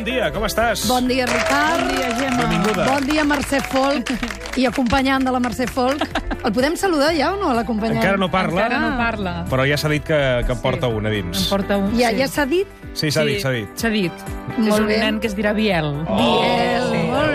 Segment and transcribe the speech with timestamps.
[0.00, 0.86] Bon dia, com estàs?
[0.88, 1.82] Bon dia, Ricard.
[1.84, 2.44] Bon dia, Gemma.
[2.46, 2.84] Benvinguda.
[2.88, 4.08] Bon dia, Mercè Folk.
[4.56, 6.06] I acompanyant de la Mercè Folk.
[6.40, 7.98] El podem saludar ja o no, l'acompanyant?
[8.00, 9.34] Encara no parla, Encara no parla.
[9.50, 11.42] però ja s'ha dit que, que en porta una En dins.
[11.52, 11.92] porta un.
[12.00, 12.16] Ja, sí.
[12.16, 12.66] ja s'ha dit?
[12.94, 13.68] Sí, s'ha dit, s'ha dit.
[13.76, 14.24] S'ha dit.
[14.56, 14.96] Molt és un bé.
[15.04, 15.92] nen que es dirà Biel.
[16.08, 16.79] Biel, sí.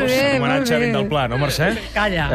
[0.06, 0.80] Molt bé, molt Homenatge a.
[0.80, 1.70] Vent del Pla, no, Mercè?
[1.96, 2.28] Calla.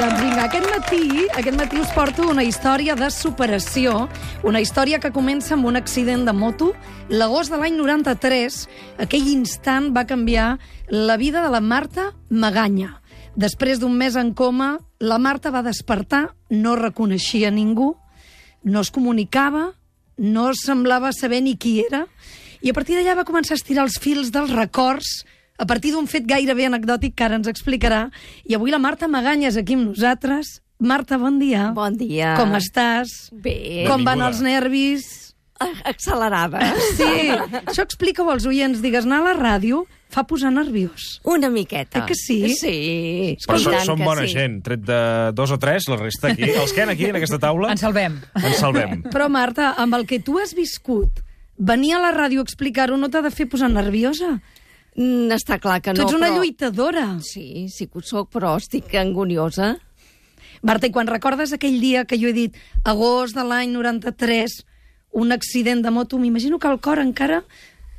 [0.00, 4.06] Doncs vinga, aquest matí, aquest matí us porto una història de superació,
[4.48, 6.70] una història que comença amb un accident de moto.
[7.12, 8.62] L'agost de l'any 93,
[9.04, 10.54] aquell instant va canviar
[10.88, 12.96] la vida de la Marta Maganya.
[13.36, 17.94] Després d'un mes en coma, la Marta va despertar, no reconeixia ningú,
[18.64, 19.70] no es comunicava,
[20.16, 22.06] no semblava saber ni qui era,
[22.60, 25.22] i a partir d'allà va començar a estirar els fils dels records
[25.60, 28.06] a partir d'un fet gairebé anecdòtic que ara ens explicarà.
[28.48, 30.60] I avui la Marta Maganya és aquí amb nosaltres.
[30.80, 31.68] Marta, bon dia.
[31.76, 32.32] Bon dia.
[32.40, 33.28] Com estàs?
[33.36, 33.84] Bé.
[33.88, 35.10] Com van els nervis?
[35.84, 36.62] Accelerada.
[36.96, 37.28] Sí,
[37.66, 38.80] això explica-ho als oients.
[38.80, 41.18] Digues, anar a la ràdio fa posar nerviós.
[41.28, 42.00] Una miqueta.
[42.00, 42.38] Eh que sí?
[42.56, 43.36] Sí.
[43.44, 44.32] Però som que bona sí.
[44.38, 45.00] gent, tret de
[45.36, 46.48] dos o tres, la resta aquí.
[46.48, 48.16] Els que han aquí, en aquesta taula, Ens salvem.
[48.40, 49.02] ens salvem.
[49.14, 51.20] Però, Marta, amb el que tu has viscut,
[51.60, 54.38] venir a la ràdio a explicar-ho no t'ha de fer posar nerviosa.
[54.96, 56.40] Mm, està clar que Tu no, ets una però...
[56.40, 57.04] lluitadora.
[57.22, 59.76] Sí, sí que ho soc, però estic angoniosa.
[60.62, 64.58] Marta, i quan recordes aquell dia que jo he dit agost de l'any 93,
[65.16, 67.42] un accident de moto, m'imagino que el cor encara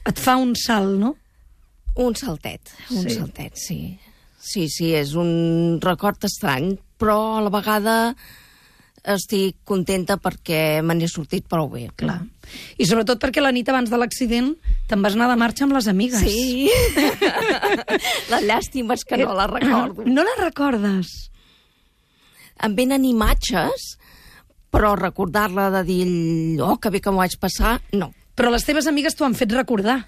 [0.05, 1.15] et fa un salt, no?
[1.95, 3.15] Un saltet, un Sí.
[3.17, 3.97] saltet, sí.
[4.39, 8.15] Sí, sí, és un record estrany, però a la vegada
[9.01, 11.87] estic contenta perquè me n'he sortit prou bé.
[11.97, 12.19] Clar.
[12.77, 14.53] I sobretot perquè la nit abans de l'accident
[14.89, 16.21] te'n vas anar de marxa amb les amigues.
[16.21, 16.69] Sí.
[18.33, 20.05] la llàstima és que no la recordo.
[20.05, 21.31] No la recordes?
[22.65, 23.95] em venen imatges,
[24.71, 26.05] però recordar-la de dir,
[26.63, 28.11] oh, que bé que m'ho vaig passar, no.
[28.37, 29.99] Però les teves amigues t'ho han fet recordar.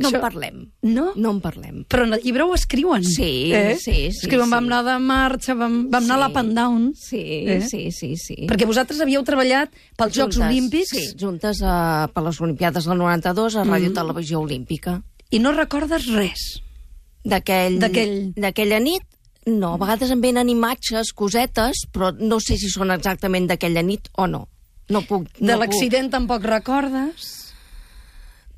[0.00, 0.60] No Això- en parlem.
[0.82, 1.12] No?
[1.14, 1.84] No en parlem.
[1.84, 3.04] Però en el llibre ho escriuen.
[3.04, 3.76] Sí, eh?
[3.78, 4.50] sí, sí, Escriuen, sí.
[4.54, 6.92] vam anar de marxa, vam, vam anar a l'Up and Down.
[6.96, 7.60] Sí, Eh?
[7.68, 8.46] sí, sí, sí.
[8.48, 12.98] Perquè vosaltres havíeu treballat pels Jocs Juntes, Olímpics Sí, juntes uh, per les Olimpiades del
[12.98, 13.94] 92 a Ràdio Mm.
[13.94, 15.02] Televisió Olímpica.
[15.30, 16.62] i no recordes res.
[17.24, 19.02] D'aquell- D'aquell- D'aquella nit,
[19.46, 19.74] no.
[19.74, 24.26] A vegades em venen imatges, cosetes, però no sé si són exactament d'aquella nit o
[24.26, 24.48] no.
[24.88, 25.28] No puc...
[25.38, 27.39] De no l'accident tampoc recordes?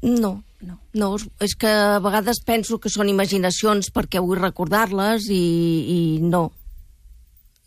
[0.02, 0.42] No.
[0.62, 0.78] No.
[0.94, 5.42] No, és- és que a vegades penso que són imaginacions perquè vull recordar-les i,
[5.88, 6.52] i no.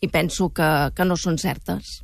[0.00, 2.02] I penso que, que no són certes.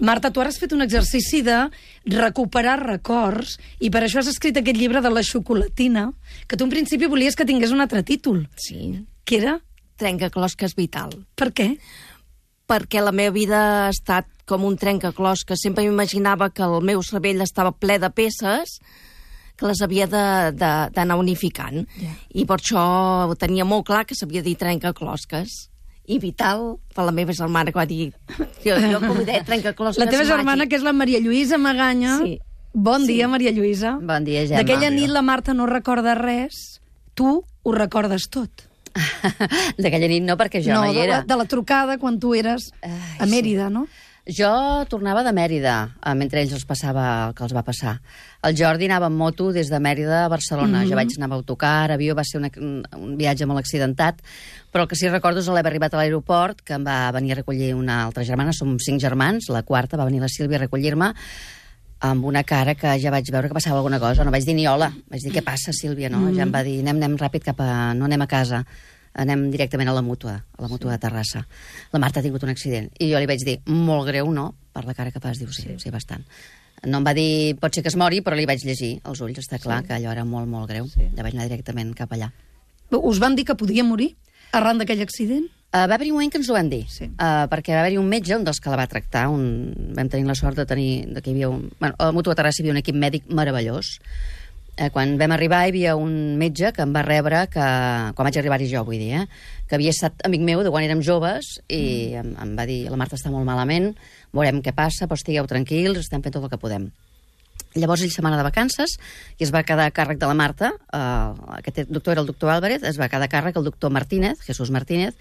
[0.00, 1.68] Marta, tu ara has fet un exercici de
[2.10, 6.08] recuperar records i per això has escrit aquest llibre de la xocolatina,
[6.48, 8.48] que tu en principi volies que tingués un altre títol.
[8.56, 9.04] Sí.
[9.24, 9.60] Que era?
[9.96, 11.12] Trencaclosques vital.
[11.36, 11.74] Per què?
[12.70, 15.58] perquè la meva vida ha estat com un trencaclosques.
[15.58, 18.76] Sempre m'imaginava que el meu cervell estava ple de peces
[19.60, 21.84] que les havia de- de- d'anar unificant.
[22.00, 22.14] Ja.
[22.32, 22.84] I per això
[23.28, 25.68] ho tenia molt clar que s'havia dit trencaclosques.
[26.10, 28.08] I vital, per la meva germana que va dir...
[28.64, 32.16] Jo, jo com ho deia, trencaclosques La teva germana, que és la Maria Lluïsa Maganya.
[32.24, 32.38] Sí.
[32.72, 33.92] Bon dia, Maria Lluïsa.
[34.00, 34.62] Bon dia, Gemma.
[34.64, 36.80] D'aquella nit la Marta no recorda res.
[37.14, 37.28] Tu
[37.62, 38.66] ho recordes tot.
[39.78, 41.20] D'aquella nit no, perquè jo no, de, hi era.
[41.20, 42.90] la, de la trucada quan tu eres Ai,
[43.22, 43.86] a Mèrida, no?
[44.30, 44.50] Jo
[44.86, 45.74] tornava de Mèrida,
[46.06, 47.96] eh, mentre ells els passava el que els va passar.
[48.46, 50.82] El Jordi anava en moto des de Mèrida a Barcelona.
[50.82, 50.88] Mhm.
[50.88, 54.22] Jo vaig anar amb autocar, avió, va ser una, un, viatge molt accidentat,
[54.72, 57.36] però el que sí recordo és l'haver arribat a l'aeroport, que em va venir a
[57.36, 61.12] recollir una altra germana, som cinc germans, la quarta va venir la Sílvia a recollir-me,
[62.00, 64.24] amb una cara que ja vaig veure que passava alguna cosa.
[64.24, 66.32] No vaig dir ni hola, vaig dir què passa, Sílvia, no?
[66.32, 67.92] Ja em va dir anem, anem ràpid cap a...
[67.94, 68.64] no anem a casa,
[69.14, 71.44] anem directament a la mútua, a la mútua de Terrassa.
[71.92, 72.90] La Marta ha tingut un accident.
[72.98, 74.54] I jo li vaig dir, molt greu, no?
[74.72, 76.24] Per la cara que fas, diu, sí, sí, sí bastant.
[76.86, 79.42] No em va dir, pot ser que es mori, però li vaig llegir als ulls,
[79.42, 79.88] està clar sí.
[79.88, 80.88] que allò era molt, molt greu.
[80.88, 81.10] Sí.
[81.16, 82.30] Ja vaig anar directament cap allà.
[82.90, 84.14] Us van dir que podia morir
[84.56, 85.50] arran d'aquell accident?
[85.70, 87.04] Uh, va haver-hi un moment que ens ho van dir, Sí.
[87.06, 89.92] uh, perquè va haver-hi un metge, un dels que la va tractar, un...
[89.94, 91.06] vam tenir la sort de tenir...
[91.14, 91.68] De que hi havia un...
[91.78, 94.00] Bueno, a la Mútua Terrassa hi havia un equip mèdic meravellós.
[94.78, 97.64] Uh, quan vam arribar hi havia un metge que em va rebre, que,
[98.16, 99.26] quan vaig arribar-hi jo, vull dir, eh,
[99.68, 102.96] que havia estat amic meu de quan érem joves, i em, em va dir, la
[103.00, 103.92] Marta està molt malament,
[104.32, 106.88] veurem què passa, però estigueu tranquils, estem fent tot el que podem.
[107.74, 108.96] Llavors ell se m'ha anat de vacances
[109.38, 112.50] i es va quedar a càrrec de la Marta, eh, aquest doctor era el doctor
[112.56, 115.14] Álvarez, es va quedar a càrrec el doctor Martínez, Jesús Martínez,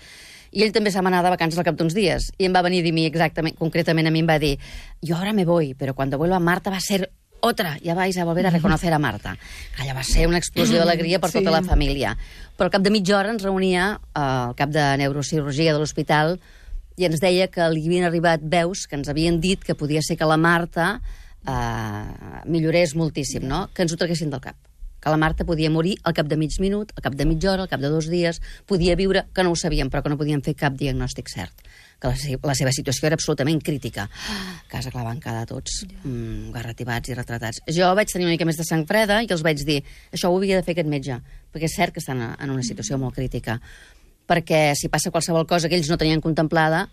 [0.52, 2.32] i ell també se anat de vacances al cap d'uns dies.
[2.38, 4.58] I em va venir a dir mi exactament, concretament a mi em va dir,
[5.02, 7.12] yo ahora me voy, pero cuando vuelva Marta va ser
[7.42, 9.38] otra, ya vais a volver a reconocer a Marta.
[9.80, 11.40] Allò va ser una explosió d'alegria per Sí.
[11.40, 12.18] tota la família.
[12.58, 14.20] Però al cap de mitja hora ens reunia eh,
[14.50, 16.40] el cap de neurocirurgia de l'hospital
[16.98, 20.18] i ens deia que li havien arribat veus que ens havien dit que podia ser
[20.18, 21.02] que la Marta
[21.48, 23.70] eh, millorés moltíssim, no?
[23.74, 24.56] Que ens ho traguessin del cap.
[25.00, 27.62] que la Marta podia morir al cap de mig minut, al cap de mitja hora,
[27.64, 30.42] al cap de dos dies, podia viure, que no ho sabíem, però que no podien
[30.44, 31.56] fer cap diagnòstic cert
[32.00, 34.08] que la, la seva situació era absolutament crítica.
[34.72, 37.62] Casa clar van quedar tots mm, garratibats i retratats.
[37.76, 39.82] Jo vaig tenir una mica més de sang freda i els vaig dir,
[40.16, 41.20] això ho havia de fer aquest metge,
[41.52, 43.60] perquè és cert que estan en una situació molt crítica.
[44.30, 46.86] Perquè si passa qualsevol cosa que ells no tenien contemplada,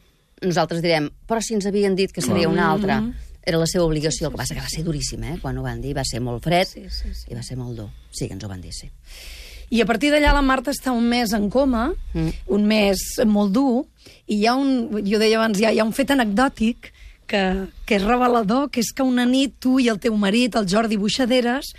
[0.42, 2.98] nosaltres direm, però si ens havien dit que seria una altra,
[3.46, 5.36] era la seva obligació, el que passa que va ser duríssim, eh?
[5.40, 7.28] Quan ho van dir va ser molt fred Sí, sí, sí.
[7.30, 7.90] i va ser molt dur.
[8.10, 8.90] Sí que ens ho van dir, sí.
[9.70, 12.28] I a partir d'allà la Marta està un mes en coma, Mm.
[12.54, 13.84] un mes molt dur,
[14.26, 16.92] i hi ha un, jo deia abans, hi ha, hi ha un fet anecdòtic
[17.26, 17.40] que,
[17.86, 20.96] que és revelador, que és que una nit tu i el teu marit, el Jordi
[20.96, 21.72] Buixaderes,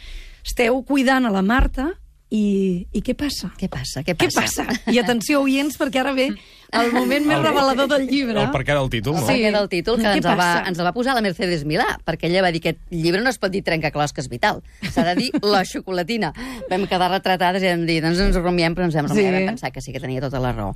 [0.45, 1.93] esteu cuidant a la Marta
[2.29, 3.53] i, i què passa?
[3.57, 4.03] Què passa?
[4.03, 4.65] Què Què passa?
[4.67, 4.91] passa?
[4.91, 6.29] I atenció, oients, perquè ara ve
[6.71, 8.41] el moment més revelador del llibre.
[8.43, 9.21] El per què del títol, no?
[9.25, 9.37] Sí.
[9.37, 12.27] Perquè del títol que ens el, va, ens el va posar la Mercedes Milà, perquè
[12.27, 15.29] ella va dir que aquest llibre no es pot dir trencaclosques vital, s'ha de dir
[15.43, 16.33] la xocolatina.
[16.69, 19.23] Vam quedar retratades i vam dir, doncs ens rumiem, però ens vam Sí.
[19.23, 20.73] vam pensar que sí que tenia tota la raó.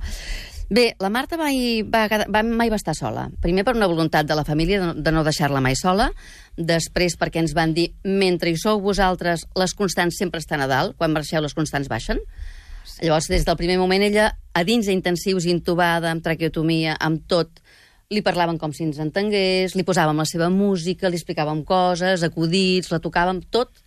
[0.72, 3.26] Bé, la Marta mai va, va, mai va estar sola.
[3.42, 6.06] Primer per una voluntat de la família de no, de no deixar-la mai sola,
[6.56, 10.96] després perquè ens van dir, mentre hi sou vosaltres, les constants sempre estan a dalt,
[10.96, 12.22] quan marxeu les constants baixen.
[13.02, 17.62] Llavors, des del primer moment, ella, a dins d'intensius, intubada, amb traqueotomia, amb tot,
[18.12, 22.92] li parlaven com si ens entengués, li posàvem la seva música, li explicàvem coses, acudits,
[22.92, 23.81] la tocàvem, tot.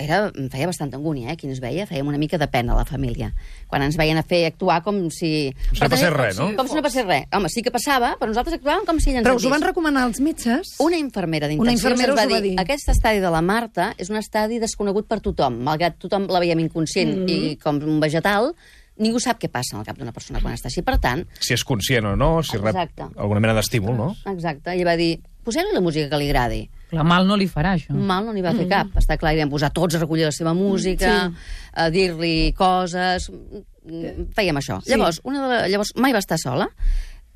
[0.00, 2.78] Era, em feia bastanta angúnia, eh, qui ens veia, fèiem una mica de pena a
[2.78, 3.34] la família.
[3.68, 5.50] Quan ens veien a fer actuar com si...
[5.74, 6.46] si no passés res, no?
[6.56, 7.26] Com si no passés res.
[7.36, 9.62] Home, sí que passava, però nosaltres actuàvem com si ella ens Però us ho van
[9.66, 10.72] recomanar els metges?
[10.80, 12.56] Una infermera infermera ens va va dir, dir.
[12.64, 16.64] aquest estadi de la Marta és un estadi desconegut per tothom, malgrat tothom la veiem
[16.64, 17.28] inconscient Mm.
[17.28, 18.54] i com un vegetal,
[18.96, 20.82] ningú sap què passa al cap d'una persona quan està així.
[20.86, 23.10] Per tant, Si és conscient o no, si rep Exacte.
[23.16, 24.14] alguna mena d'estímul, no?
[24.26, 26.68] exacte, ella va dir, posem-li la música que li agradi.
[26.90, 27.94] Clar, mal no li farà, això.
[27.94, 28.90] Mal no n'hi va fer cap.
[28.98, 31.30] Està clar, hi vam posar tots a recollir la seva música,
[31.72, 33.30] a dir-li coses...
[33.30, 34.80] Mm, Fèiem això.
[34.82, 34.92] Sí.
[34.92, 35.60] Llavors, una de la...
[35.70, 36.66] Llavors, mai va estar sola,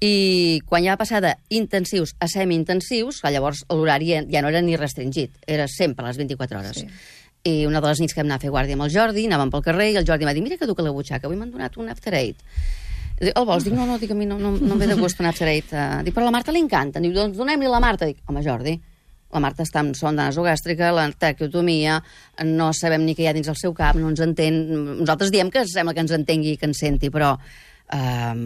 [0.05, 4.77] i quan ja va passar d'intensius a semi-intensius, llavors l'horari ja, ja no era ni
[4.77, 6.83] restringit, era sempre a les 24 hores.
[6.83, 6.89] Sí.
[7.45, 9.53] I una de les nits que vam anar a fer guàrdia amb el Jordi, anàvem
[9.53, 11.53] pel carrer i el Jordi m'ha dit, mira que duc a la butxaca, avui m'han
[11.53, 12.41] donat un after eight.
[13.21, 13.67] Dic, El vols?
[13.69, 15.49] Dic, no, no, dic, a mi no, no, no em ve de gust un after
[15.49, 15.71] eight.
[15.71, 17.03] Uh, dic, però a la Marta li encanta.
[17.05, 18.09] Dic, doncs donem-li la Marta.
[18.11, 18.75] Dic, home, Jordi,
[19.35, 21.99] la Marta està amb son de nasogàstrica, la traqueotomia,
[22.47, 24.61] no sabem ni què hi ha dins el seu cap, no ens entén.
[25.03, 27.35] Nosaltres diem que sembla que ens entengui i que ens senti, però...
[27.95, 28.39] Um,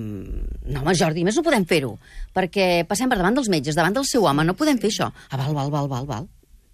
[0.66, 1.92] no, home, Jordi, més no podem fer-ho,
[2.34, 5.12] perquè passem per davant dels metges, davant del seu home, no podem fer això.
[5.30, 6.26] Ah, val, val, val, val, val.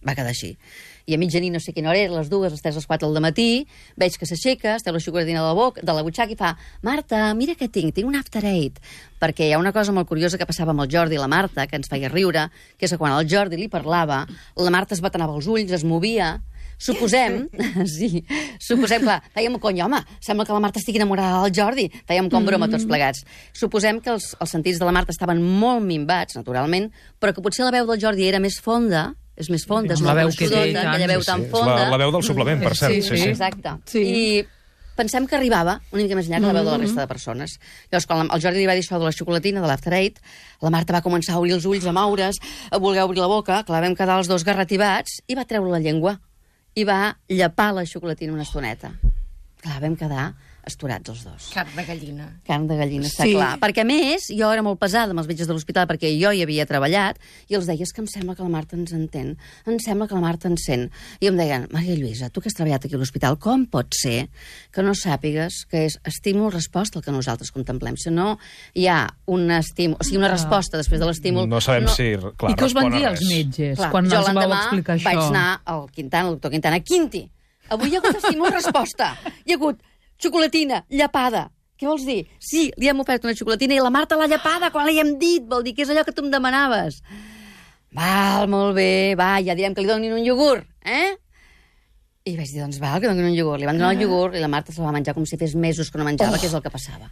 [0.04, 0.54] Va quedar així.
[1.08, 3.24] I a mitjanit, no sé quina hora era, les dues, les tres, les quatre del
[3.24, 3.66] matí,
[4.00, 6.54] veig que s'aixeca, es treu la xocolatina de la, boca, de la butxaca i fa
[6.84, 8.80] Marta, mira què tinc, tinc un after eight.
[9.20, 11.68] Perquè hi ha una cosa molt curiosa que passava amb el Jordi i la Marta,
[11.68, 12.48] que ens feia riure,
[12.78, 14.24] que és que quan el Jordi li parlava,
[14.56, 16.36] la Marta es batanava els ulls, es movia,
[16.78, 17.44] Suposem,
[17.88, 18.24] sí,
[18.60, 22.46] suposem, clar, fèiem cony, home, sembla que la Marta estigui enamorada del Jordi, fèiem com
[22.46, 23.22] broma tots plegats.
[23.56, 26.90] Suposem que els, els sentits de la Marta estaven molt minvats, naturalment,
[27.22, 30.14] però que potser la veu del Jordi era més fonda, és més fonda, és la
[30.14, 30.90] veu que té, gruixuda, tant.
[30.94, 31.76] aquella veu Sí, tan sí, fonda.
[31.81, 32.92] La, la veu del suplement, per cert.
[32.94, 33.28] Sí, Sí, sí.
[33.32, 33.72] Exacte.
[33.90, 34.02] Sí.
[34.04, 34.44] I
[34.94, 37.56] pensem que arribava una mica més enllà que la veu de la resta de persones.
[37.91, 40.20] Llavors, quan el Jordi li va dir això de la xocolatina, de l'After Eight,
[40.62, 42.38] la Marta va començar a obrir els ulls, a moure's,
[42.70, 45.81] a voler obrir la boca, clar, vam quedar els dos garratibats, i va treure la
[45.82, 46.14] llengua,
[46.79, 48.93] i va llepar la xocolatina una estoneta.
[49.64, 50.29] Clar, vam quedar
[50.66, 51.50] esturats els dos.
[51.54, 52.28] Carn de gallina.
[52.46, 53.32] Carn de gallina, està Sí.
[53.34, 53.58] clar.
[53.60, 56.42] Perquè, a més, jo era molt pesada amb els metges de l'hospital perquè jo hi
[56.42, 57.18] havia treballat
[57.48, 60.14] i els deia, és que em sembla que la Marta ens entén, em sembla que
[60.14, 60.90] la Marta ens sent.
[61.20, 64.28] I em deien, Maria Lluïsa, tu que has treballat aquí a l'hospital, com pot ser
[64.72, 67.96] que no sàpigues que és estímul-resposta el que nosaltres contemplem?
[67.96, 68.38] Si no
[68.74, 71.48] hi ha un estímul, o sigui, una resposta després de l'estímul...
[71.48, 72.14] No sabem si...
[72.36, 74.96] Clar, I què us van dir els metges Clar, quan jo els vau l'endemà explicar
[74.96, 75.04] això?
[75.10, 77.24] vaig anar al Quintana, al doctor Quintana, Quinti,
[77.70, 79.12] avui hi ha hagut estímul-resposta.
[79.46, 79.82] Hi ha hagut
[80.24, 81.48] xocolatina, llapada.
[81.78, 82.22] Què vols dir?
[82.38, 85.44] Sí, li hem ofert una xocolatina i la Marta l'ha llapada quan li hem dit.
[85.50, 87.00] Vol dir que és allò que tu em demanaves.
[87.94, 91.14] Val, molt bé, va, ja direm que li donin un iogurt, eh?
[92.24, 93.60] I vaig dir, doncs val, que donin un iogurt.
[93.60, 95.93] Li van donar el iogurt i la Marta se'l va menjar com si fes mesos
[95.93, 96.40] que no menjava, oh.
[96.40, 97.10] que és el que passava.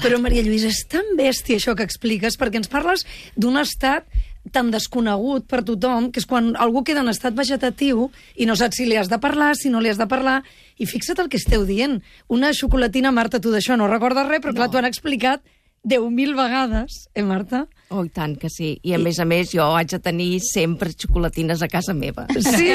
[0.00, 3.04] Però, Maria Lluïsa, és tan bèstia això que expliques, perquè ens parles
[3.36, 4.08] d'un estat
[4.50, 8.80] tan desconegut per tothom, que és quan algú queda en estat vegetatiu i no saps
[8.80, 10.40] si li has de parlar, si no li has de parlar,
[10.82, 12.00] i fixa't el que esteu dient.
[12.28, 15.44] Una xocolatina, Marta, tu d'això no recordes res, però clar, t'ho han explicat
[15.84, 17.66] 10.000 vegades, eh, Marta?
[17.90, 18.76] Oh, i tant que sí.
[18.86, 22.26] I a més a més jo haig de tenir sempre xocolatines a casa meva.
[22.38, 22.70] Sí!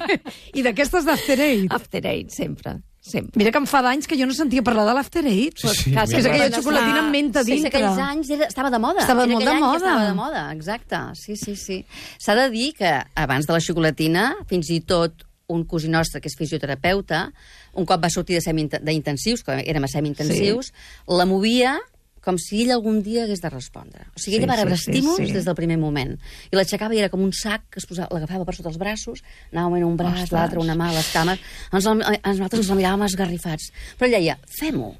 [0.58, 1.74] I d'aquestes d'After Eight.
[1.74, 2.80] After Eight, sempre.
[3.00, 3.32] Sempre.
[3.40, 5.56] Mira que em fa d'anys que jo no sentia parlar de l'After Eight.
[5.62, 6.04] Sí, sí, mira.
[6.04, 7.70] és aquella xocolatina amb menta Sí, dintre.
[7.72, 9.00] aquells anys era, estava de moda.
[9.00, 9.76] Estava Era molt de que moda.
[9.78, 11.00] Estava de moda, exacte.
[11.14, 11.84] Sí, sí, sí.
[12.18, 16.28] S'ha de dir que abans de la xocolatina, fins i tot un cosí nostre, que
[16.28, 17.32] és fisioterapeuta,
[17.74, 20.72] un cop va sortir de d'intensius, que érem a semi-intensius, sí.
[21.08, 21.78] la movia
[22.24, 24.04] com si ell algun dia hagués de respondre.
[24.14, 25.32] O sigui, ella Sí, va rebre sí, sí, estímuls sí.
[25.32, 26.16] des del primer moment.
[26.52, 29.22] I l'aixecava i era com un sac que es posava, l'agafava per sota els braços,
[29.52, 31.40] anava movent un braç, l'altre, una mà, les cames...
[31.72, 33.70] Ens, el- ens, nosaltres ens la miràvem esgarrifats.
[33.96, 34.92] Però ella deia, fem-ho,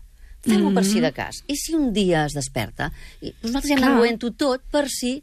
[0.47, 0.93] fem-ho per Mm-hmm.
[0.93, 1.43] si de cas.
[1.47, 2.91] I si un dia es desperta?
[3.21, 5.19] I doncs nosaltres ja hem anat tot per si...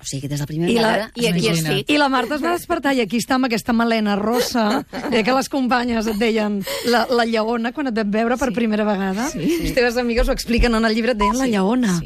[0.00, 1.10] O sigui, des del primer I, la, vegada...
[1.18, 1.84] i, aquí.
[1.90, 5.34] I la Marta es va despertar i aquí està amb aquesta melena rossa, eh, que
[5.34, 9.26] les companyes et deien la, la lleona quan et vam veure per primera vegada.
[9.32, 9.42] Sí.
[9.64, 11.96] Les teves amigues ho expliquen en el llibre, et deien la lleona.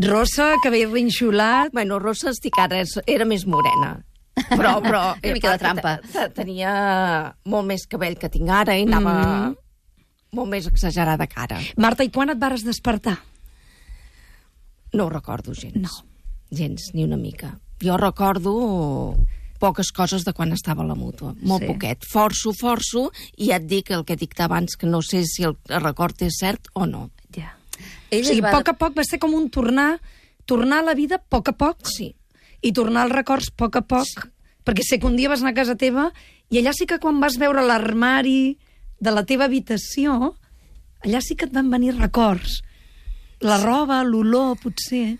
[0.00, 1.70] Rossa, cabell rinxolat...
[1.76, 3.94] Bueno, rossa estic ara, és- era més morena.
[4.50, 5.00] Però, però...
[5.22, 5.94] Una mica de eh, trampa.
[6.02, 6.74] te- te- Tenia
[7.46, 9.14] molt més cabell que tinc ara i anava
[9.50, 9.56] Mm.
[10.38, 11.58] molt més exagerada que ara.
[11.76, 13.16] Marta, i quan et vares despertar?
[14.94, 15.76] No ho recordo gens.
[15.82, 16.06] No.
[16.50, 17.58] Gens, ni una mica.
[17.82, 19.16] Jo recordo
[19.60, 21.34] poques coses de quan estava a la mútua.
[21.42, 21.66] Molt Sí.
[21.66, 21.72] sí.
[21.72, 22.04] poquet.
[22.08, 25.42] Forço, forço, i ja et dic el que he dit abans, que no sé si
[25.44, 27.10] el record és cert o no.
[27.34, 27.56] Ja.
[28.10, 30.00] Ell O sigui, va- a poc a poc va ser com un tornar,
[30.46, 32.14] tornar a la vida a poc a poc Sí.
[32.62, 34.28] i tornar als records a poc a poc.
[34.64, 36.12] Perquè sé que un dia vas anar a casa teva
[36.50, 38.58] i allà sí que quan vas veure l'armari
[38.98, 40.36] de la teva habitació,
[41.04, 42.62] allà sí que et van venir records.
[43.40, 45.18] La roba, l'olor, potser...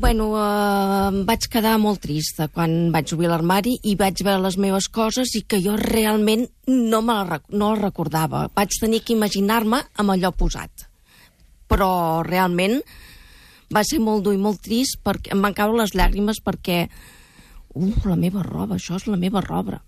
[0.00, 4.56] Bueno, eh, em vaig quedar molt trista quan vaig obrir l'armari i vaig veure les
[4.56, 8.46] meves coses i que jo realment no, me la, no les recordava.
[8.56, 10.86] Vaig tenir que imaginar-me amb allò posat.
[11.68, 11.90] Però
[12.24, 12.78] realment
[13.76, 18.08] va ser molt dur i molt trist perquè em van caure les llàgrimes perquè uh,
[18.08, 19.82] la meva roba, això és la meva roba.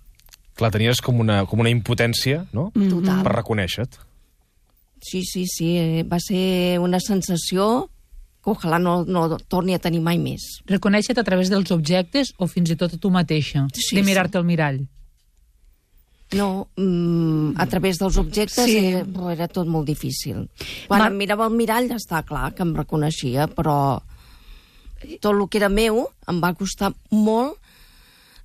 [0.61, 2.69] Clar, tenies com una, com una impotència, no?
[2.77, 3.25] Total.
[3.25, 4.05] Per reconèixer-te.
[5.03, 7.89] Sí, sí, sí, eh, va ser una sensació
[8.45, 10.61] ojalà no, no torni a tenir mai més.
[10.67, 14.07] Reconèixer-te a través dels objectes o fins i tot a tu mateixa, Sí, de sí.
[14.07, 14.81] mirar-te al mirall.
[16.33, 18.79] No, mm, a través dels objectes Sí.
[18.79, 18.87] sí.
[18.87, 20.49] era, era tot molt difícil.
[20.89, 24.01] Quan Ma- em mirava al mirall està clar que em reconeixia, però
[25.21, 27.59] tot el que era meu em va costar molt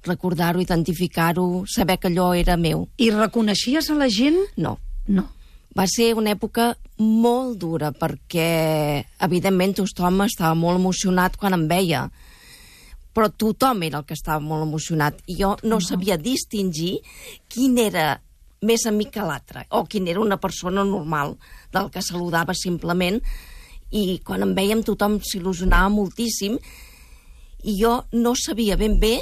[0.04, 2.90] recordar-ho, identificar-ho, saber que allò era meu.
[2.98, 4.38] I reconeixies a la gent?
[4.58, 4.78] No.
[5.08, 5.30] No.
[5.78, 12.08] Va ser una època molt dura perquè, evidentment, tothom estava molt emocionat quan em veia,
[13.14, 15.22] però tothom era el que estava molt emocionat.
[15.30, 15.82] I jo no, no.
[15.82, 16.98] sabia distingir
[17.50, 18.16] quin era
[18.66, 21.36] més amic que l'altre o quin era una persona normal
[21.74, 23.22] del que saludava simplement.
[23.94, 26.58] I quan em veiem tothom s'il·lusionava moltíssim.
[27.70, 29.20] I jo no sabia ben bé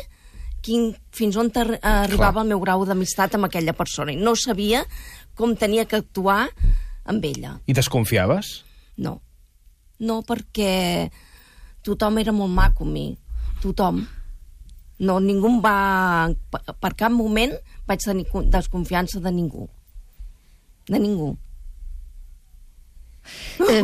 [0.66, 4.12] quin, fins on arribava el meu grau d'amistat amb aquella persona.
[4.12, 4.86] I no sabia
[5.36, 6.50] com tenia que actuar
[7.06, 7.58] amb ella.
[7.68, 8.64] I desconfiaves?
[8.98, 9.20] No.
[10.00, 11.10] No, perquè
[11.86, 13.08] tothom era molt maco amb mi.
[13.64, 14.02] Tothom.
[15.00, 15.76] No, ningú em va...
[16.52, 17.54] Per, cap moment
[17.88, 19.68] vaig tenir con- desconfiança de ningú.
[20.88, 21.34] De ningú.
[23.70, 23.82] Eh,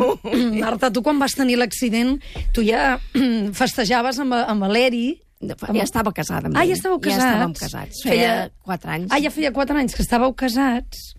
[0.61, 2.19] Marta, tu quan vas tenir l'accident,
[2.53, 2.95] tu ja
[3.59, 5.19] festejaves amb, amb l'Eri...
[5.41, 6.69] Ja estava casada amb Ah, ell.
[6.69, 7.17] ja estàveu casats?
[7.17, 8.01] Ja estàvem casats.
[8.05, 9.07] Feia quatre anys.
[9.09, 11.15] Ah, ja feia quatre anys que estàveu casats.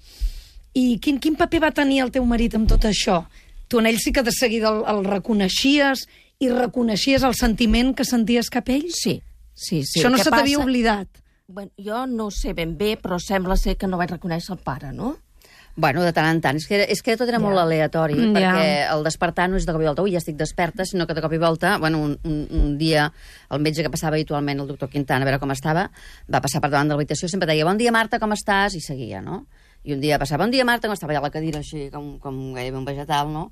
[0.74, 3.22] I quin, quin paper va tenir el teu marit amb tot això?
[3.68, 6.06] Tu en ell sí que de seguida el, el reconeixies
[6.40, 8.88] i reconeixies el sentiment que senties cap a ell?
[8.92, 9.18] Sí,
[9.54, 10.00] sí, sí.
[10.00, 11.08] això no se t'havia oblidat.
[11.52, 14.92] Bueno, jo no sé ben bé, però sembla ser que no vaig reconèixer el pare,
[14.96, 15.18] no?
[15.74, 16.58] Bueno, de tant en tant.
[16.60, 17.44] És que, és que tot era Ja.
[17.44, 18.52] molt aleatori, Mm, ja.
[18.52, 21.14] perquè el despertar no és de cop i volta, ui, ja estic desperta, sinó que
[21.16, 23.10] de cop i volta, bueno, un, un, un dia
[23.50, 25.90] el metge que passava habitualment, el doctor Quintana, a veure com estava,
[26.32, 28.74] va passar per davant de l'habitació, sempre deia, bon dia, Marta, com estàs?
[28.76, 29.46] I seguia, no?
[29.82, 32.16] I un dia passava, bon dia, Marta, com estava allà a la cadira, així, com,
[32.22, 33.48] com gairebé un vegetal, no?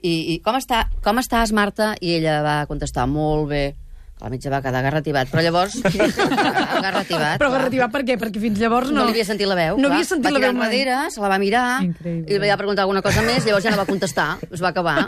[0.00, 1.94] I, i com, està, com estàs, Marta?
[2.00, 3.64] I ella va contestar, molt bé.
[4.20, 5.78] El metge va quedar garrativat, però llavors...
[6.84, 7.38] garrativat.
[7.40, 8.18] Però garrativat per què?
[8.20, 8.98] Perquè fins llavors no...
[8.98, 9.78] No li havia sentit la veu.
[9.80, 9.96] No clar.
[9.96, 10.68] havia sentit va la tirar veu mai.
[10.68, 12.28] enrere, se la va mirar, Increïble.
[12.28, 14.98] i li va preguntar alguna cosa més, llavors ja no va contestar, es va acabar.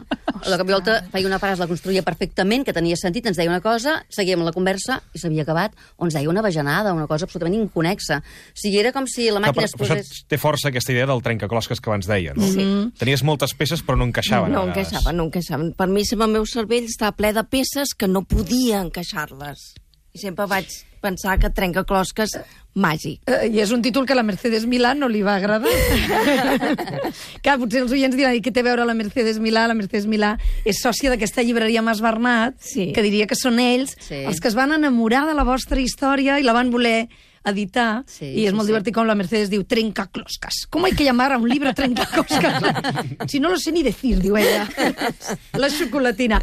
[0.49, 3.50] La cop i volta feia una frase, la construïa perfectament, que tenia sentit, ens deia
[3.50, 7.28] una cosa, seguíem la conversa i s'havia acabat, o ens deia una bajanada, una cosa
[7.28, 8.20] absolutament inconexa.
[8.22, 10.12] O sigui, era com si la màquina per, es posés...
[10.28, 12.49] té força aquesta idea del trencaclosques que abans deia, no?
[12.50, 12.66] Sí.
[12.99, 14.52] Tenies moltes peces però no encaixaven.
[14.52, 14.88] no vegades.
[14.90, 15.75] encaixaven, no encaixaven.
[15.78, 19.72] Per mi el meu cervell estava ple de peces que no podia encaixar-les.
[20.12, 22.37] I sempre vaig pensar que trencaclosques
[22.78, 23.21] màgic.
[23.28, 25.68] Eh, I és un títol que a la Mercedes Milà no li va agradar.
[27.44, 29.66] Clar, potser els oients diran, i què té a veure la Mercedes Milà?
[29.68, 32.92] La Mercedes Milà és sòcia d'aquesta llibreria Mas Bernat, Sí.
[32.94, 34.23] que diria que són ells Sí.
[34.25, 37.09] els que es van enamorar de la vostra història i la van voler
[37.44, 38.71] editar, Sí, i és sí, molt sí.
[38.71, 40.66] divertit com la Mercedes diu trencacloscas.
[40.71, 42.62] ¿Cómo hay que llamar a un libro trencacloscas?
[43.28, 44.68] si no lo sé ni decir, diu ella.
[45.59, 46.40] la xocolatina.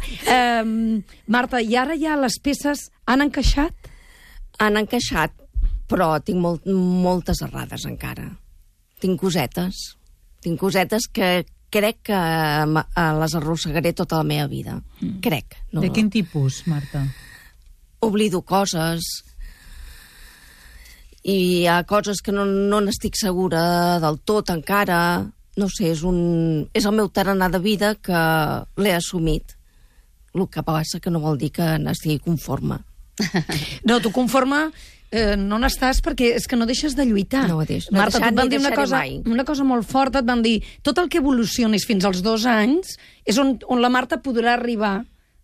[0.62, 3.72] Um, Marta, i ara ja les peces han encaixat?
[4.60, 5.32] Han encaixat,
[5.90, 8.28] però tinc molt, moltes errades encara.
[9.00, 9.80] Tinc cosetes.
[10.44, 11.30] Tinc cosetes que
[11.70, 14.76] crec que eh, les arrossegaré tota la meva vida.
[15.00, 15.18] Mm.
[15.24, 15.56] Crec.
[15.72, 17.06] No, De quin tipus, Marta?
[18.04, 19.04] Oblido coses
[21.22, 25.00] i hi ha coses que no, no n'estic segura del tot encara.
[25.60, 28.20] No sé, és, un, és el meu tarannà de vida que
[28.80, 29.56] l'he assumit.
[30.32, 32.78] El que passa que no vol dir que n'estigui conforme.
[33.84, 34.70] No, tu conforme
[35.10, 37.46] eh, no n'estàs perquè és que no deixes de lluitar.
[37.48, 39.20] No ho deix- no Marta, et van dir una cosa, mai.
[39.26, 42.96] una cosa molt forta, et van dir tot el que evolucionis fins als dos anys
[43.24, 45.00] és on, on la Marta podrà arribar.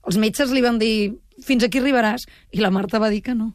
[0.06, 1.14] Els metges li van dir
[1.44, 3.52] fins aquí arribaràs, i la Marta va dir que no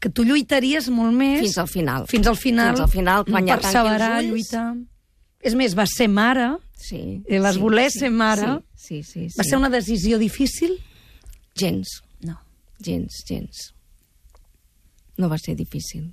[0.00, 1.42] que tu lluitaries molt més...
[1.42, 2.06] Fins al final.
[2.08, 2.70] Fins al final.
[2.72, 4.30] Fins al final, quan ja perseverar, ulls.
[4.32, 4.70] lluitar...
[5.44, 7.22] És més, vas ser mare, Sí.
[7.28, 8.62] Eh, vas voler ser mare?
[8.74, 9.28] Sí, sí, sí.
[9.28, 9.36] sí.
[9.38, 10.78] va ser una decisió difícil?
[11.54, 12.00] Gens.
[12.84, 13.74] Gens, gens.
[15.18, 16.12] No va ser difícil.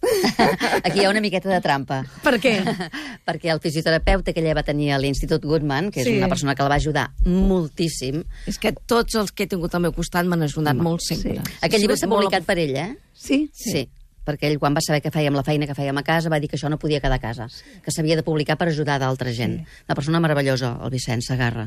[0.84, 1.98] Aquí hi ha una miqueta de trampa.
[2.24, 2.54] Per què?
[3.28, 6.16] perquè el fisioterapeuta que ella va tenir a l'Institut Goodman, que és Sí.
[6.16, 9.82] una persona que la va ajudar moltíssim, És que tots els que he tingut al
[9.84, 11.34] meu costat m'han ajudat molt sempre.
[11.36, 11.56] sí.
[11.60, 12.96] aquest llibre Ha està sigut molt publicat per ell, eh?
[13.12, 13.50] Sí?
[13.52, 13.70] Sí.
[13.74, 13.88] sí.
[14.30, 16.48] Perquè ell, quan va saber que fèiem la feina que fèiem a casa, va dir
[16.48, 17.48] que això no podia quedar a casa,
[17.82, 19.58] que s'havia de publicar per ajudar d'altra gent.
[19.88, 21.66] Una persona meravellosa, el Vicent Sagarra.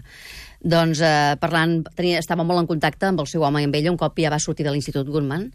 [0.63, 3.91] Doncs, eh, parlant, tenia, estava molt en contacte amb el seu home i amb ella,
[3.91, 5.50] un cop ja va sortir de l'Institut Goodman,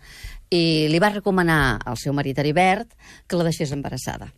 [0.50, 2.92] i li va recomanar al seu marit Heribert
[3.26, 4.28] que la deixés embarassada.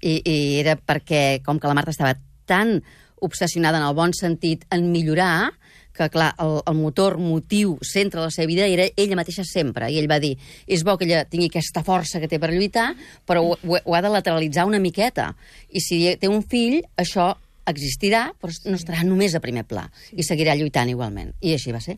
[0.00, 2.82] I, I era perquè, com que la Marta estava tan
[3.24, 5.54] obsessionada en el bon sentit en millorar,
[5.94, 9.88] que clar, el, el motor motiu, centre de la seva vida era ella mateixa sempre,
[9.90, 10.34] i ell va dir
[10.66, 12.90] és bo que ella tingui aquesta força que té per lluitar,
[13.28, 15.30] però ho, ho, ho ha de lateralitzar una miqueta,
[15.70, 17.30] i si té un fill, això
[17.70, 21.32] existirà, però no estarà només a primer pla, i seguirà lluitant igualment.
[21.40, 21.96] I així va ser.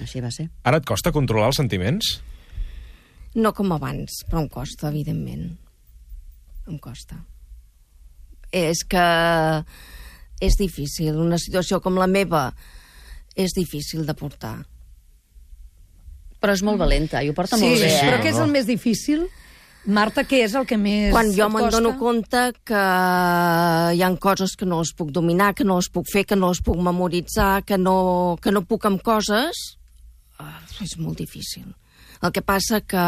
[0.00, 0.48] Així va ser.
[0.64, 2.16] Ara et costa controlar els sentiments?
[3.36, 5.50] No com abans, però em costa, evidentment.
[6.70, 7.18] Em costa.
[8.54, 9.04] És que
[10.40, 11.18] és difícil.
[11.20, 12.48] Una situació com la meva
[13.36, 14.56] és difícil de portar.
[16.40, 18.06] Però és molt valenta, i ho porta Sí, molt bé, eh?
[18.08, 19.26] però què és el més difícil?
[19.86, 22.82] Marta, què és el que més Quan jo me'n dono compte que
[23.94, 26.50] hi han coses que no les puc dominar, que no les puc fer, que no
[26.50, 29.62] les puc memoritzar, que no, que no puc amb coses,
[30.42, 31.70] ah, és molt difícil.
[32.18, 33.06] El que passa que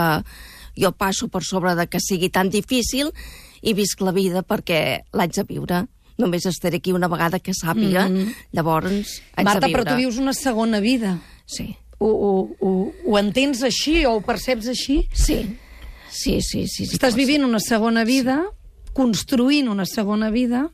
[0.78, 3.10] jo passo per sobre de que sigui tan difícil
[3.62, 5.82] i visc la vida perquè l'haig de viure.
[6.18, 8.34] Només estaré aquí una vegada que sàpiga, mm -hmm.
[8.52, 9.82] llavors haig Marta, de viure.
[9.82, 11.18] però tu vius una segona vida.
[11.46, 15.08] Sí, Ho, ho, ho, ho entens així o ho perceps així?
[15.12, 15.56] sí,
[16.10, 16.66] sí, sí.
[16.68, 18.44] sí, sí Estàs vivint una segona vida,
[18.92, 20.70] construint una segona vida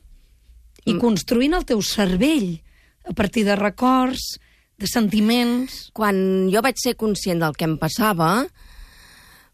[0.85, 0.99] i Mm.
[0.99, 2.61] construint el teu cervell
[3.09, 4.39] a partir de records,
[4.77, 5.89] de sentiments...
[5.93, 8.47] quan jo vaig ser conscient del que em passava,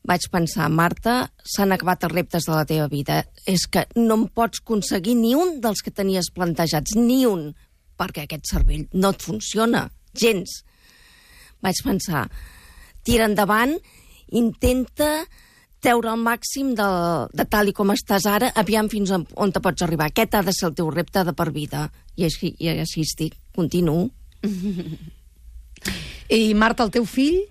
[0.07, 3.21] vaig pensar, Marta, s'han acabat els reptes de la teva vida.
[3.45, 7.51] És que no em pots aconseguir ni un dels que tenies plantejats, ni un,
[7.99, 9.85] perquè aquest cervell no et funciona,
[10.17, 10.61] gens.
[11.61, 12.25] Vaig pensar,
[13.05, 13.77] tira endavant,
[14.31, 15.13] intenta
[15.81, 16.87] treure el màxim de,
[17.33, 20.09] de tal i com estàs ara, aviam fins on, on te pots arribar.
[20.11, 21.87] Aquest ha de ser el teu repte de per vida.
[22.17, 24.09] I així, i així estic, continuo.
[26.37, 27.41] I Marta, el teu fill,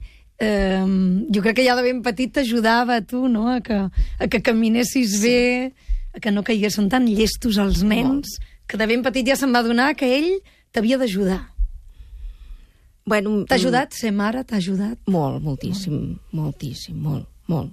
[0.40, 0.84] eh,
[1.28, 3.76] jo crec que ja de ben petit t'ajudava a tu, no?, a que,
[4.18, 5.22] a que caminessis sí.
[5.22, 5.72] bé,
[6.16, 9.62] a que no caiguessin tan llestos els nens, que de ben petit ja se'n va
[9.66, 10.32] donar que ell
[10.72, 11.42] t'havia d'ajudar.
[13.10, 14.44] Bueno, T'ha ajudat ser mare?
[14.46, 14.98] T'ha ajudat?
[15.10, 17.72] Molt, moltíssim, moltíssim, molt, molt.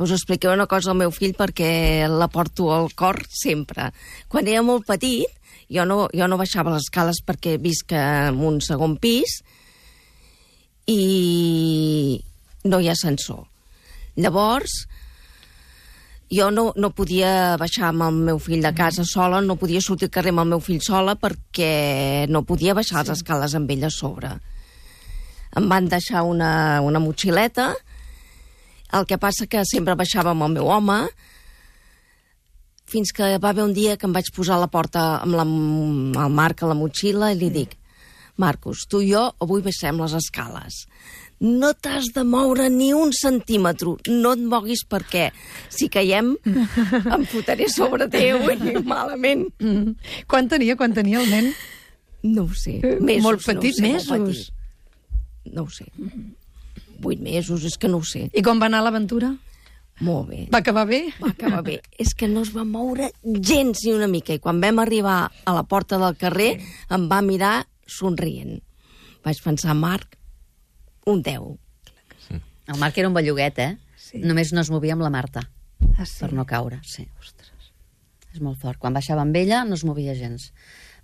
[0.00, 3.90] Us explicaré una cosa al meu fill perquè la porto al cor sempre.
[4.32, 5.28] Quan era molt petit,
[5.68, 9.42] jo no, jo no baixava les escales perquè visc en un segon pis
[10.86, 12.22] i
[12.64, 13.44] no hi ha ascensor.
[14.16, 14.86] Llavors,
[16.32, 20.08] jo no, no podia baixar amb el meu fill de casa sola, no podia sortir
[20.08, 23.84] al carrer amb el meu fill sola perquè no podia baixar les escales amb ell
[23.88, 24.32] a sobre.
[25.56, 27.74] Em van deixar una, una motxileta,
[28.96, 31.02] el que passa que sempre baixava amb el meu home,
[32.92, 35.44] fins que va haver un dia que em vaig posar a la porta amb la,
[35.44, 37.78] el Marc a la motxilla i li dic
[38.40, 40.86] Marcos, tu i jo avui baixem les escales.
[41.42, 43.96] No t'has de moure ni un centímetre.
[44.08, 45.30] No et moguis perquè
[45.68, 49.48] si caiem em fotré sobre teu i malament.
[49.58, 49.96] Mm.
[50.30, 51.50] Quan tenia, quan tenia el nen?
[52.22, 52.78] No ho sé.
[52.78, 54.12] Eh, Mesos, molt petit, no ho sé, mesos.
[54.12, 55.52] Molt petit.
[55.52, 55.88] No ho sé.
[57.02, 58.28] Vuit mesos, és que no ho sé.
[58.30, 59.32] I com va anar l'aventura?
[60.02, 60.44] Molt bé.
[60.54, 61.02] Va acabar bé?
[61.18, 61.80] Va acabar bé.
[61.98, 63.10] És que no es va moure
[63.42, 64.34] gens ni una mica.
[64.34, 66.52] I quan vam arribar a la porta del carrer,
[66.94, 68.60] em va mirar somrient.
[69.24, 70.16] Vaig pensar, Marc,
[71.06, 71.58] un 10.
[72.72, 73.76] El Marc era un belluguet, eh?
[73.98, 74.20] Sí.
[74.22, 75.48] Només no es movia amb la Marta,
[75.98, 76.20] Ah, sí.
[76.20, 77.08] per no caure, sí.
[77.20, 77.50] Ostres.
[78.32, 78.78] És molt fort.
[78.80, 80.52] Quan baixava amb ella no es movia gens.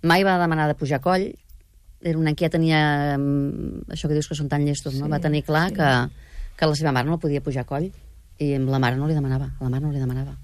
[0.01, 1.27] Mai va demanar de pujar coll.
[2.01, 3.17] Era un nen que ja tenia...
[3.19, 5.05] mm, Això que dius que són tan llestos, no?
[5.05, 5.89] Sí, Va tenir clar que,
[6.57, 7.89] que la seva mare no podia pujar coll
[8.39, 9.51] i amb la mare no li demanava.
[9.59, 10.37] La mare no li demanava.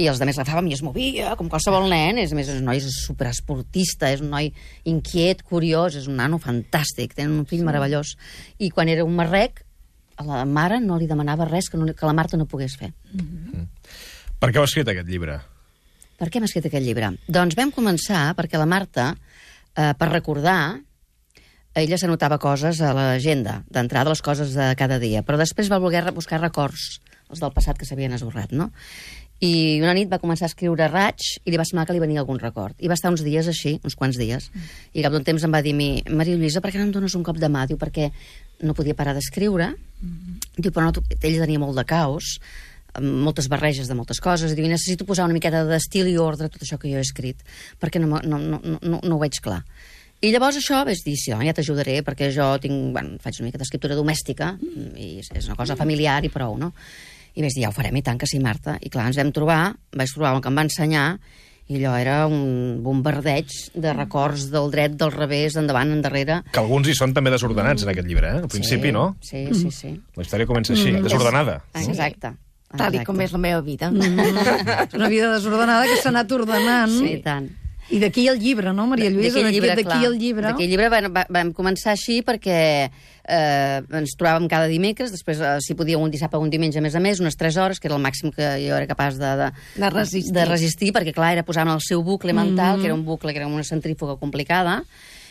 [0.00, 2.20] I els altres l'agafàvem i es movia, com qualsevol nen.
[2.22, 4.48] És, a més, és un noi superesportista, és un noi
[4.88, 7.66] inquiet, curiós, és un nano fantàstic, tenen un fill sí.
[7.68, 8.14] meravellós.
[8.58, 9.64] I quan era un marrec,
[10.20, 12.92] a la mare no li demanava res que, no, que la Marta no pogués fer.
[14.40, 15.38] Per què heu escrit aquest llibre?
[16.20, 17.14] Per què hem escrit aquest llibre?
[17.28, 19.14] Doncs vam començar perquè la Marta,
[19.76, 20.80] eh, per recordar,
[21.80, 26.02] ella s'anotava coses a l'agenda, d'entrada les coses de cada dia, però després va voler
[26.12, 28.70] buscar records, els del passat que s'havien esborrat, no?
[29.40, 32.20] I una nit va començar a escriure raig i li va semblar que li venia
[32.20, 32.74] algun record.
[32.78, 34.50] I va estar uns dies així, uns quants dies,
[34.92, 36.92] i al cap d'un temps em va dir mi, Maria Lluïsa, per què no em
[36.92, 37.62] dones un cop de mà?
[37.70, 38.10] Diu, perquè
[38.68, 39.70] no podia parar d'escriure.
[40.58, 42.34] Diu, però no, tu- ella tenia molt de caos,
[43.00, 46.52] moltes barreges de moltes coses, i diu, necessito posar una miqueta d'estil i ordre a
[46.52, 47.40] tot això que jo he escrit,
[47.80, 49.62] perquè no, no, no, no, no, ho veig clar.
[50.20, 53.60] I llavors això vaig dir, sí, ja t'ajudaré, perquè jo tinc, bueno, faig una mica
[53.62, 54.50] d'escriptura domèstica,
[55.00, 56.74] i és és una cosa familiar i prou, no?
[57.34, 58.76] I vaig dir, ja ho farem, i tant que sí, Marta.
[58.82, 59.60] I clar, ens vam trobar,
[59.96, 61.06] vaig trobar el que em va ensenyar,
[61.70, 66.40] i allò era un bombardeig de records del dret, del revés, endavant, endarrere.
[66.50, 68.42] Que alguns hi són també desordenats en aquest llibre, eh?
[68.42, 69.04] Al principi, sí, no?
[69.22, 69.92] Sí, sí, sí.
[70.18, 71.60] La història comença així, desordenada.
[71.78, 72.34] Exacte.
[72.70, 73.06] Tal i exacte.
[73.06, 73.90] com és la meva vida.
[74.86, 76.92] És una vida desordenada que s'ha anat ordenant.
[76.98, 77.48] Sí, i tant.
[77.90, 79.34] I d'aquí el llibre, no, Maria Lluïsa?
[79.40, 80.04] D'aquell llibre, D'aquí clar.
[80.06, 80.46] el llibre.
[80.46, 82.58] D'aquell llibre vam, va- vam començar així perquè
[83.30, 86.82] eh, ens trobàvem cada dimecres, després, eh, si podia, un dissabte o un diumenge a
[86.82, 89.30] més a més, unes 3 hores, que era el màxim que jo era capaç de,
[89.42, 90.32] de, De resistir.
[90.32, 93.32] de resistir perquè, clar, era posar en el seu bucle mental, que era un bucle
[93.32, 94.84] que era una centrífuga complicada,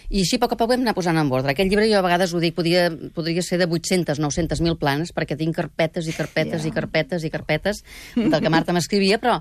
[0.10, 1.52] i així a poc a poc vam anar posant en ordre.
[1.54, 5.14] Aquest llibre jo a vegades ho dic, podria, podria ser de 800, 900 mil planes,
[5.14, 7.84] perquè tinc carpetes i carpetes i carpetes i carpetes
[8.16, 9.40] del que Marta m'escrivia, però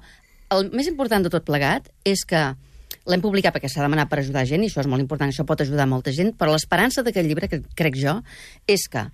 [0.51, 2.43] el més important de tot plegat és que
[3.09, 5.63] l'hem publicat perquè s'ha demanat per ajudar gent, i això és molt important, això pot
[5.65, 8.19] ajudar molta gent, però l'esperança d'aquest llibre, que crec jo,
[8.69, 9.07] és que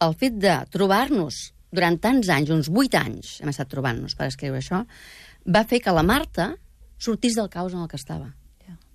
[0.00, 4.60] el fet de trobar-nos durant tants anys, uns 8 anys, hem estat trobant-nos per escriure
[4.62, 4.84] això,
[5.46, 6.52] va fer que la Marta
[7.00, 8.30] sortís del caos en el que estava.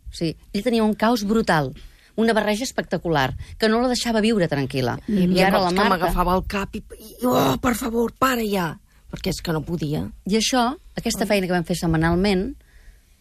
[0.06, 1.74] O sigui, ell tenia un caos brutal,
[2.16, 4.98] una barreja espectacular, que no la deixava viure tranquil·la.
[5.08, 5.90] Hi havia ara la Marta...
[5.92, 8.70] m'agafava el cap i, i, oh, per favor, para ja,
[9.12, 10.06] perquè és que no podia.
[10.30, 12.54] I això, aquesta feina que vam fer setmanalment,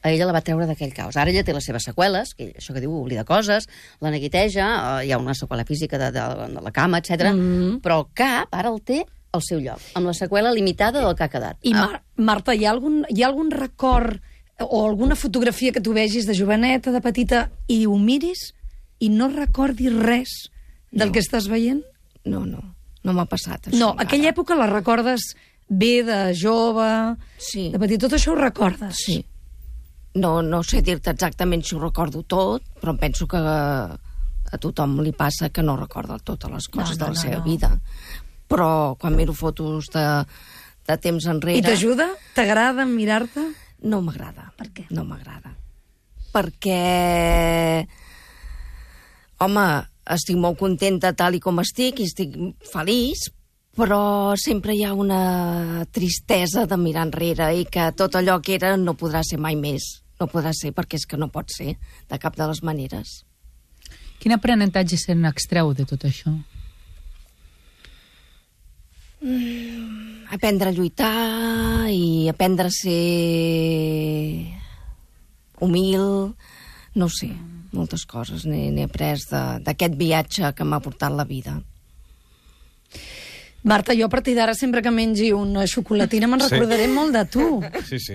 [0.04, 1.16] a ella la va treure d'aquell caos.
[1.16, 3.66] Ara ella té les seves seqüeles, que això que diu, oblida coses,
[4.04, 4.66] la neguiteja,
[5.00, 7.32] eh, hi ha una seqüela física de, de, de la cama, etc.
[7.32, 7.80] Mm -hmm.
[7.80, 11.24] Però el cap ara el té al seu lloc, amb la seqüela limitada del que
[11.24, 11.56] ha quedat.
[11.62, 14.20] I Mar Marta, hi ha, algun, hi ha algun record
[14.60, 18.52] o alguna fotografia que tu vegis de joveneta, de petita, i ho miris
[19.00, 20.28] i no recordis res
[20.92, 21.12] del No.
[21.12, 21.82] que estàs veient?
[22.24, 22.60] No, no,
[23.02, 23.76] no m'ha passat això.
[23.78, 24.06] No, encara.
[24.06, 25.34] aquella època la recordes
[25.68, 27.70] bé de jove, Sí.
[27.72, 28.94] de petit, tot això ho recordes?
[28.96, 29.24] Sí.
[30.14, 35.10] No, no sé dir-te exactament si ho recordo tot, però penso que a tothom li
[35.16, 37.44] passa que no recorda totes les coses No, no, de la no, seva no.
[37.44, 37.70] vida.
[38.46, 38.68] Però
[39.00, 40.04] quan miro fotos de,
[40.86, 41.58] de temps enrere...
[41.58, 42.12] I t'ajuda?
[42.36, 43.48] T'agrada mirar-te?
[43.90, 44.52] No m'agrada.
[44.56, 44.86] Per què?
[44.94, 45.56] No m'agrada.
[46.34, 46.78] Perquè...
[49.42, 49.66] Home,
[50.14, 52.36] estic molt contenta tal i com estic i estic
[52.70, 53.26] feliç,
[53.74, 58.76] però sempre hi ha una tristesa de mirar enrere i que tot allò que era
[58.78, 60.03] no podrà ser mai més.
[60.20, 61.76] No podrà ser perquè és que no pot ser
[62.10, 63.22] de cap de les maneres.
[64.22, 66.32] Quin aprenentatge se n'extreu de tot això?
[70.34, 74.54] Aprendre a lluitar i aprendre a ser
[75.64, 76.34] humil,
[76.94, 77.30] no sé,
[77.74, 79.24] moltes coses n'he après
[79.64, 81.58] d'aquest viatge que m'ha portat la vida.
[83.64, 86.50] Marta, jo a partir d'ara, sempre que mengi una xocolatina, me'n Sí.
[86.52, 87.62] recordaré molt de tu.
[87.88, 88.12] Sí, sí.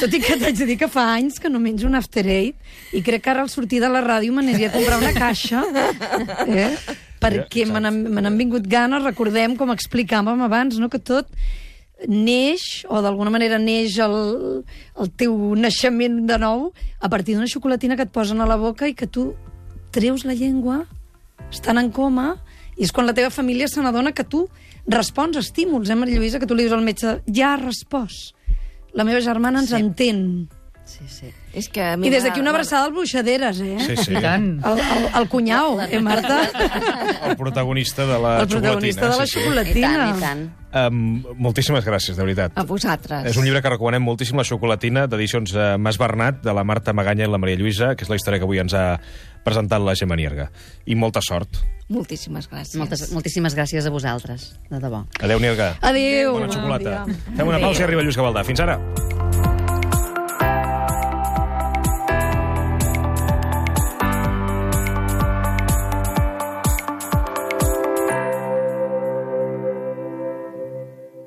[0.00, 2.56] Tot i que t'haig de dir que fa anys que no menjo un After Eight
[2.96, 5.62] i crec que ara al sortir de la ràdio m'aniria a comprar una caixa
[6.48, 6.72] eh?
[7.20, 10.88] perquè Ja, me me n'han vingut ganes, recordem com explicàvem abans, no?
[10.88, 11.28] que tot
[12.08, 14.64] neix, o d'alguna manera neix el,
[15.00, 18.88] el teu naixement de nou a partir d'una xocolatina que et posen a la boca
[18.88, 19.34] i que tu
[19.92, 20.84] treus la llengua,
[21.50, 22.36] estan en coma,
[22.76, 24.48] i és quan la teva família se n'adona que tu
[24.86, 26.38] respons a estímuls, eh, Maria Lluïsa?
[26.38, 28.34] Que tu li dius al metge, ja ha respost.
[28.92, 29.76] La meva germana ens Sí.
[29.76, 30.48] entén.
[30.86, 31.28] Sí, sí.
[31.52, 33.76] És que a mi I des d'aquí una abraçada al Bruixaderes, eh?
[33.82, 34.12] Sí, sí.
[34.14, 34.46] I tant.
[34.64, 36.38] El, el, el cunyau, eh, Marta?
[37.26, 39.26] El protagonista de la El protagonista de la xocolatina.
[39.26, 39.40] sí, sí.
[39.40, 39.96] I xocolatina.
[39.98, 40.44] tant, i tant.
[40.76, 42.52] Um, moltíssimes gràcies, de veritat.
[42.54, 43.26] A vosaltres.
[43.32, 46.92] És un llibre que recomanem moltíssim, La xocolatina, d'edicions eh, Mas Bernat, de la Marta
[46.92, 49.00] Maganya i la Maria Lluïsa, que és la història que avui ens ha
[49.46, 50.50] presentat la Gemma Nierga.
[50.86, 51.62] I molta sort.
[51.88, 52.76] Moltíssimes gràcies.
[52.78, 55.02] Moltes, moltíssimes gràcies a vosaltres, de debò.
[55.22, 55.74] Adéu, Nierga.
[55.80, 56.34] Adéu.
[56.38, 57.02] Bona xocolata.
[57.06, 57.20] Dia.
[57.36, 58.44] Fem una pausa i arriba Lluís Gavaldà.
[58.44, 58.78] Fins ara.